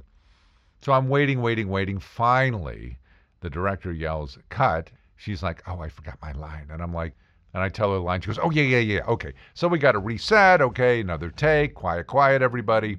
So 0.82 0.94
I'm 0.94 1.10
waiting, 1.10 1.42
waiting, 1.42 1.70
waiting. 1.70 2.00
Finally, 2.00 2.98
the 3.42 3.50
director 3.50 3.92
yells 3.92 4.38
cut 4.50 4.90
she's 5.20 5.44
like, 5.44 5.62
"Oh, 5.68 5.80
I 5.80 5.90
forgot 5.90 6.18
my 6.22 6.32
line," 6.32 6.68
and 6.72 6.82
I'm 6.82 6.94
like, 6.94 7.14
and 7.54 7.62
I 7.62 7.70
tell 7.70 7.90
her 7.90 7.98
the 7.98 8.04
line. 8.04 8.22
She 8.22 8.28
goes, 8.28 8.40
"Oh 8.40 8.52
yeah, 8.52 8.64
yeah, 8.64 8.80
yeah. 8.80 9.02
Okay, 9.06 9.34
so 9.54 9.68
we 9.68 9.78
got 9.78 9.92
to 9.92 10.00
reset. 10.00 10.62
Okay, 10.62 11.02
another 11.02 11.30
take. 11.30 11.76
Quiet, 11.76 12.08
quiet, 12.08 12.42
everybody." 12.42 12.98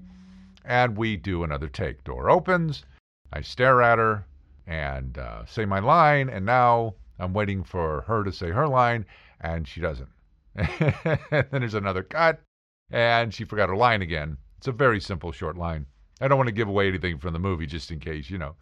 And 0.64 0.96
we 0.96 1.16
do 1.16 1.42
another 1.42 1.68
take. 1.68 2.04
Door 2.04 2.30
opens. 2.30 2.84
I 3.32 3.40
stare 3.40 3.80
at 3.80 3.98
her 3.98 4.26
and 4.70 5.18
uh, 5.18 5.44
say 5.46 5.64
my 5.64 5.80
line, 5.80 6.28
and 6.28 6.46
now 6.46 6.94
I'm 7.18 7.34
waiting 7.34 7.64
for 7.64 8.02
her 8.02 8.22
to 8.22 8.32
say 8.32 8.50
her 8.50 8.68
line, 8.68 9.04
and 9.40 9.66
she 9.66 9.80
doesn't. 9.80 10.08
then 10.54 11.48
there's 11.50 11.74
another 11.74 12.04
cut, 12.04 12.40
and 12.88 13.34
she 13.34 13.44
forgot 13.44 13.68
her 13.68 13.76
line 13.76 14.00
again. 14.00 14.36
It's 14.58 14.68
a 14.68 14.72
very 14.72 15.00
simple, 15.00 15.32
short 15.32 15.58
line. 15.58 15.86
I 16.20 16.28
don't 16.28 16.38
want 16.38 16.46
to 16.46 16.54
give 16.54 16.68
away 16.68 16.86
anything 16.86 17.18
from 17.18 17.32
the 17.32 17.40
movie 17.40 17.66
just 17.66 17.90
in 17.90 17.98
case, 17.98 18.30
you 18.30 18.38
know. 18.38 18.54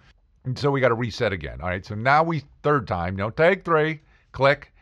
And 0.45 0.59
so 0.59 0.71
we 0.71 0.81
got 0.81 0.89
to 0.89 0.95
reset 0.95 1.33
again. 1.33 1.61
All 1.61 1.69
right. 1.69 1.85
So 1.85 1.95
now 1.95 2.23
we, 2.23 2.43
third 2.63 2.89
time, 2.89 3.19
you 3.19 3.25
know, 3.25 3.31
take 3.31 3.65
three, 3.65 4.01
click, 4.33 4.73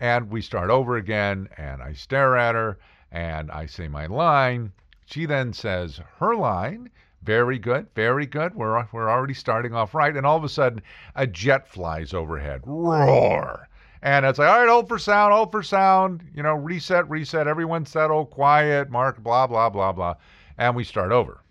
and 0.00 0.28
we 0.28 0.40
start 0.40 0.70
over 0.70 0.96
again. 0.96 1.48
And 1.56 1.82
I 1.82 1.92
stare 1.92 2.36
at 2.36 2.56
her 2.56 2.78
and 3.12 3.50
I 3.52 3.66
say 3.66 3.86
my 3.86 4.06
line. 4.06 4.72
She 5.06 5.26
then 5.26 5.52
says 5.52 6.00
her 6.18 6.34
line. 6.34 6.90
Very 7.24 7.58
good, 7.58 7.86
very 7.94 8.26
good. 8.26 8.54
We're, 8.54 8.86
we're 8.92 9.10
already 9.10 9.34
starting 9.34 9.74
off 9.74 9.94
right. 9.94 10.14
And 10.14 10.26
all 10.26 10.36
of 10.36 10.44
a 10.44 10.48
sudden, 10.48 10.82
a 11.14 11.26
jet 11.26 11.66
flies 11.66 12.12
overhead. 12.12 12.60
Roar. 12.64 13.68
And 14.02 14.26
it's 14.26 14.38
like, 14.38 14.48
all 14.48 14.60
right, 14.60 14.68
hold 14.68 14.88
for 14.88 14.98
sound, 14.98 15.32
hold 15.32 15.50
for 15.50 15.62
sound, 15.62 16.22
you 16.34 16.42
know, 16.42 16.54
reset, 16.54 17.08
reset, 17.08 17.46
everyone 17.46 17.86
settle, 17.86 18.26
quiet, 18.26 18.90
mark, 18.90 19.22
blah, 19.22 19.46
blah, 19.46 19.70
blah, 19.70 19.92
blah. 19.92 20.14
And 20.58 20.76
we 20.76 20.84
start 20.84 21.10
over. 21.10 21.42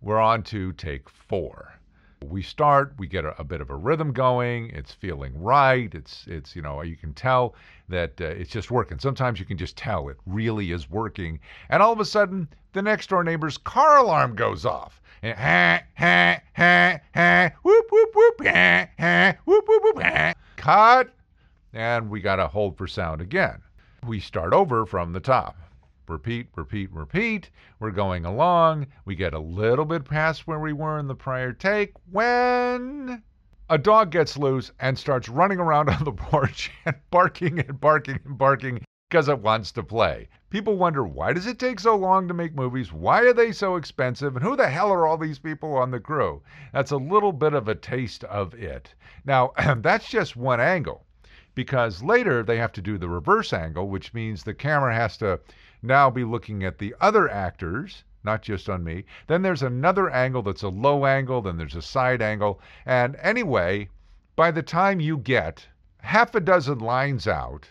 We're 0.00 0.20
on 0.20 0.44
to 0.44 0.72
take 0.72 1.08
four 1.10 1.72
we 2.28 2.42
start 2.42 2.94
we 2.98 3.06
get 3.06 3.24
a, 3.24 3.38
a, 3.40 3.44
bit 3.44 3.60
of 3.60 3.70
a 3.70 3.74
rhythm 3.74 4.12
going 4.12 4.70
it's 4.70 4.92
feeling 4.92 5.32
right 5.40 5.94
it's 5.94 6.24
it's 6.26 6.54
you 6.54 6.62
know 6.62 6.82
you 6.82 6.96
can 6.96 7.12
tell 7.12 7.54
that 7.92 8.20
uh, 8.20 8.24
it's 8.24 8.50
just 8.50 8.70
working. 8.70 8.98
Sometimes 8.98 9.38
you 9.38 9.46
can 9.46 9.56
just 9.56 9.76
tell 9.76 10.08
it 10.08 10.16
really 10.26 10.72
is 10.72 10.90
working 10.90 11.38
and 11.68 11.82
all 11.82 11.92
of 11.92 12.00
a 12.00 12.04
sudden 12.04 12.48
the 12.72 12.82
next 12.82 13.08
door 13.08 13.22
neighbor's 13.22 13.58
car 13.58 13.98
alarm 13.98 14.34
goes 14.34 14.64
off. 14.64 15.00
And 15.22 15.38
ha 15.38 15.82
ha 15.96 16.40
ha 16.56 17.00
ha 17.14 17.50
whoop 17.62 17.86
whoop 17.90 18.10
whoop 18.14 18.46
ha 18.46 18.88
ha 18.98 19.34
whoop 19.44 19.64
whoop 19.68 19.82
whoop 19.84 20.02
ha 20.02 20.34
cut 20.56 21.10
and 21.72 22.10
we 22.10 22.20
got 22.20 22.36
to 22.36 22.48
hold 22.48 22.76
for 22.76 22.86
sound 22.86 23.20
again. 23.20 23.62
We 24.06 24.20
start 24.20 24.52
over 24.52 24.84
from 24.84 25.12
the 25.12 25.20
top. 25.20 25.56
Repeat, 26.08 26.48
repeat, 26.56 26.92
repeat. 26.92 27.50
We're 27.78 27.92
going 27.92 28.24
along. 28.24 28.88
We 29.04 29.14
get 29.14 29.34
a 29.34 29.38
little 29.38 29.84
bit 29.84 30.04
past 30.04 30.46
where 30.46 30.58
we 30.58 30.72
were 30.72 30.98
in 30.98 31.06
the 31.06 31.14
prior 31.14 31.52
take 31.52 31.92
when 32.10 33.22
a 33.72 33.78
dog 33.78 34.10
gets 34.10 34.36
loose 34.36 34.70
and 34.80 34.98
starts 34.98 35.30
running 35.30 35.58
around 35.58 35.88
on 35.88 36.04
the 36.04 36.12
porch 36.12 36.70
and 36.84 36.94
barking 37.10 37.58
and 37.58 37.80
barking 37.80 38.20
and 38.26 38.36
barking 38.36 38.84
because 39.08 39.30
it 39.30 39.38
wants 39.38 39.72
to 39.72 39.82
play. 39.82 40.28
People 40.50 40.76
wonder 40.76 41.06
why 41.06 41.32
does 41.32 41.46
it 41.46 41.58
take 41.58 41.80
so 41.80 41.96
long 41.96 42.28
to 42.28 42.34
make 42.34 42.54
movies? 42.54 42.92
Why 42.92 43.22
are 43.22 43.32
they 43.32 43.50
so 43.50 43.76
expensive? 43.76 44.36
And 44.36 44.44
who 44.44 44.56
the 44.56 44.68
hell 44.68 44.92
are 44.92 45.06
all 45.06 45.16
these 45.16 45.38
people 45.38 45.74
on 45.74 45.90
the 45.90 46.00
crew? 46.00 46.42
That's 46.74 46.90
a 46.90 46.98
little 46.98 47.32
bit 47.32 47.54
of 47.54 47.66
a 47.66 47.74
taste 47.74 48.24
of 48.24 48.52
it. 48.52 48.94
Now, 49.24 49.52
that's 49.78 50.06
just 50.06 50.36
one 50.36 50.60
angle 50.60 51.06
because 51.54 52.02
later 52.02 52.42
they 52.42 52.58
have 52.58 52.72
to 52.72 52.82
do 52.82 52.98
the 52.98 53.08
reverse 53.08 53.54
angle, 53.54 53.88
which 53.88 54.12
means 54.12 54.42
the 54.42 54.52
camera 54.52 54.94
has 54.94 55.16
to 55.16 55.40
now 55.80 56.10
be 56.10 56.24
looking 56.24 56.62
at 56.62 56.76
the 56.76 56.94
other 57.00 57.26
actors, 57.26 58.04
not 58.24 58.42
just 58.42 58.68
on 58.68 58.84
me. 58.84 59.04
Then 59.26 59.42
there's 59.42 59.62
another 59.62 60.10
angle 60.10 60.42
that's 60.42 60.62
a 60.62 60.68
low 60.68 61.06
angle, 61.06 61.42
then 61.42 61.56
there's 61.56 61.76
a 61.76 61.82
side 61.82 62.22
angle. 62.22 62.60
And 62.86 63.16
anyway, 63.16 63.88
by 64.36 64.50
the 64.50 64.62
time 64.62 65.00
you 65.00 65.18
get 65.18 65.66
half 65.98 66.34
a 66.34 66.40
dozen 66.40 66.78
lines 66.78 67.26
out, 67.28 67.68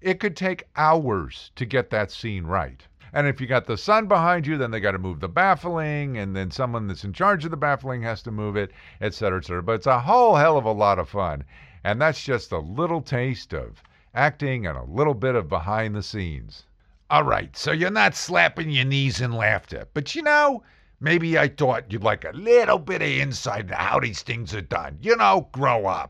it 0.00 0.20
could 0.20 0.36
take 0.36 0.68
hours 0.76 1.50
to 1.56 1.64
get 1.64 1.90
that 1.90 2.10
scene 2.10 2.44
right. 2.44 2.86
And 3.12 3.26
if 3.26 3.40
you 3.40 3.46
got 3.46 3.66
the 3.66 3.76
sun 3.76 4.06
behind 4.06 4.46
you, 4.46 4.56
then 4.56 4.70
they 4.70 4.80
got 4.80 4.92
to 4.92 4.98
move 4.98 5.20
the 5.20 5.28
baffling, 5.28 6.16
and 6.16 6.34
then 6.36 6.50
someone 6.50 6.86
that's 6.86 7.04
in 7.04 7.12
charge 7.12 7.44
of 7.44 7.50
the 7.50 7.56
baffling 7.56 8.02
has 8.02 8.22
to 8.22 8.30
move 8.30 8.56
it, 8.56 8.70
et 9.00 9.14
cetera, 9.14 9.38
et 9.38 9.44
cetera. 9.44 9.62
But 9.62 9.72
it's 9.72 9.86
a 9.86 9.98
whole 9.98 10.36
hell 10.36 10.56
of 10.56 10.64
a 10.64 10.72
lot 10.72 10.98
of 10.98 11.08
fun. 11.08 11.44
And 11.82 12.00
that's 12.00 12.22
just 12.22 12.52
a 12.52 12.58
little 12.58 13.02
taste 13.02 13.52
of 13.52 13.82
acting 14.14 14.66
and 14.66 14.78
a 14.78 14.84
little 14.84 15.14
bit 15.14 15.34
of 15.34 15.48
behind 15.48 15.94
the 15.94 16.02
scenes. 16.02 16.66
All 17.10 17.24
right, 17.24 17.56
so 17.56 17.72
you're 17.72 17.90
not 17.90 18.14
slapping 18.14 18.70
your 18.70 18.84
knees 18.84 19.20
in 19.20 19.32
laughter, 19.32 19.88
but 19.94 20.14
you 20.14 20.22
know, 20.22 20.62
maybe 21.00 21.36
I 21.36 21.48
thought 21.48 21.92
you'd 21.92 22.04
like 22.04 22.24
a 22.24 22.30
little 22.30 22.78
bit 22.78 23.02
of 23.02 23.08
insight 23.08 23.62
into 23.62 23.74
how 23.74 23.98
these 23.98 24.22
things 24.22 24.54
are 24.54 24.60
done. 24.60 24.96
You 25.02 25.16
know, 25.16 25.48
grow 25.50 25.86
up. 25.86 26.08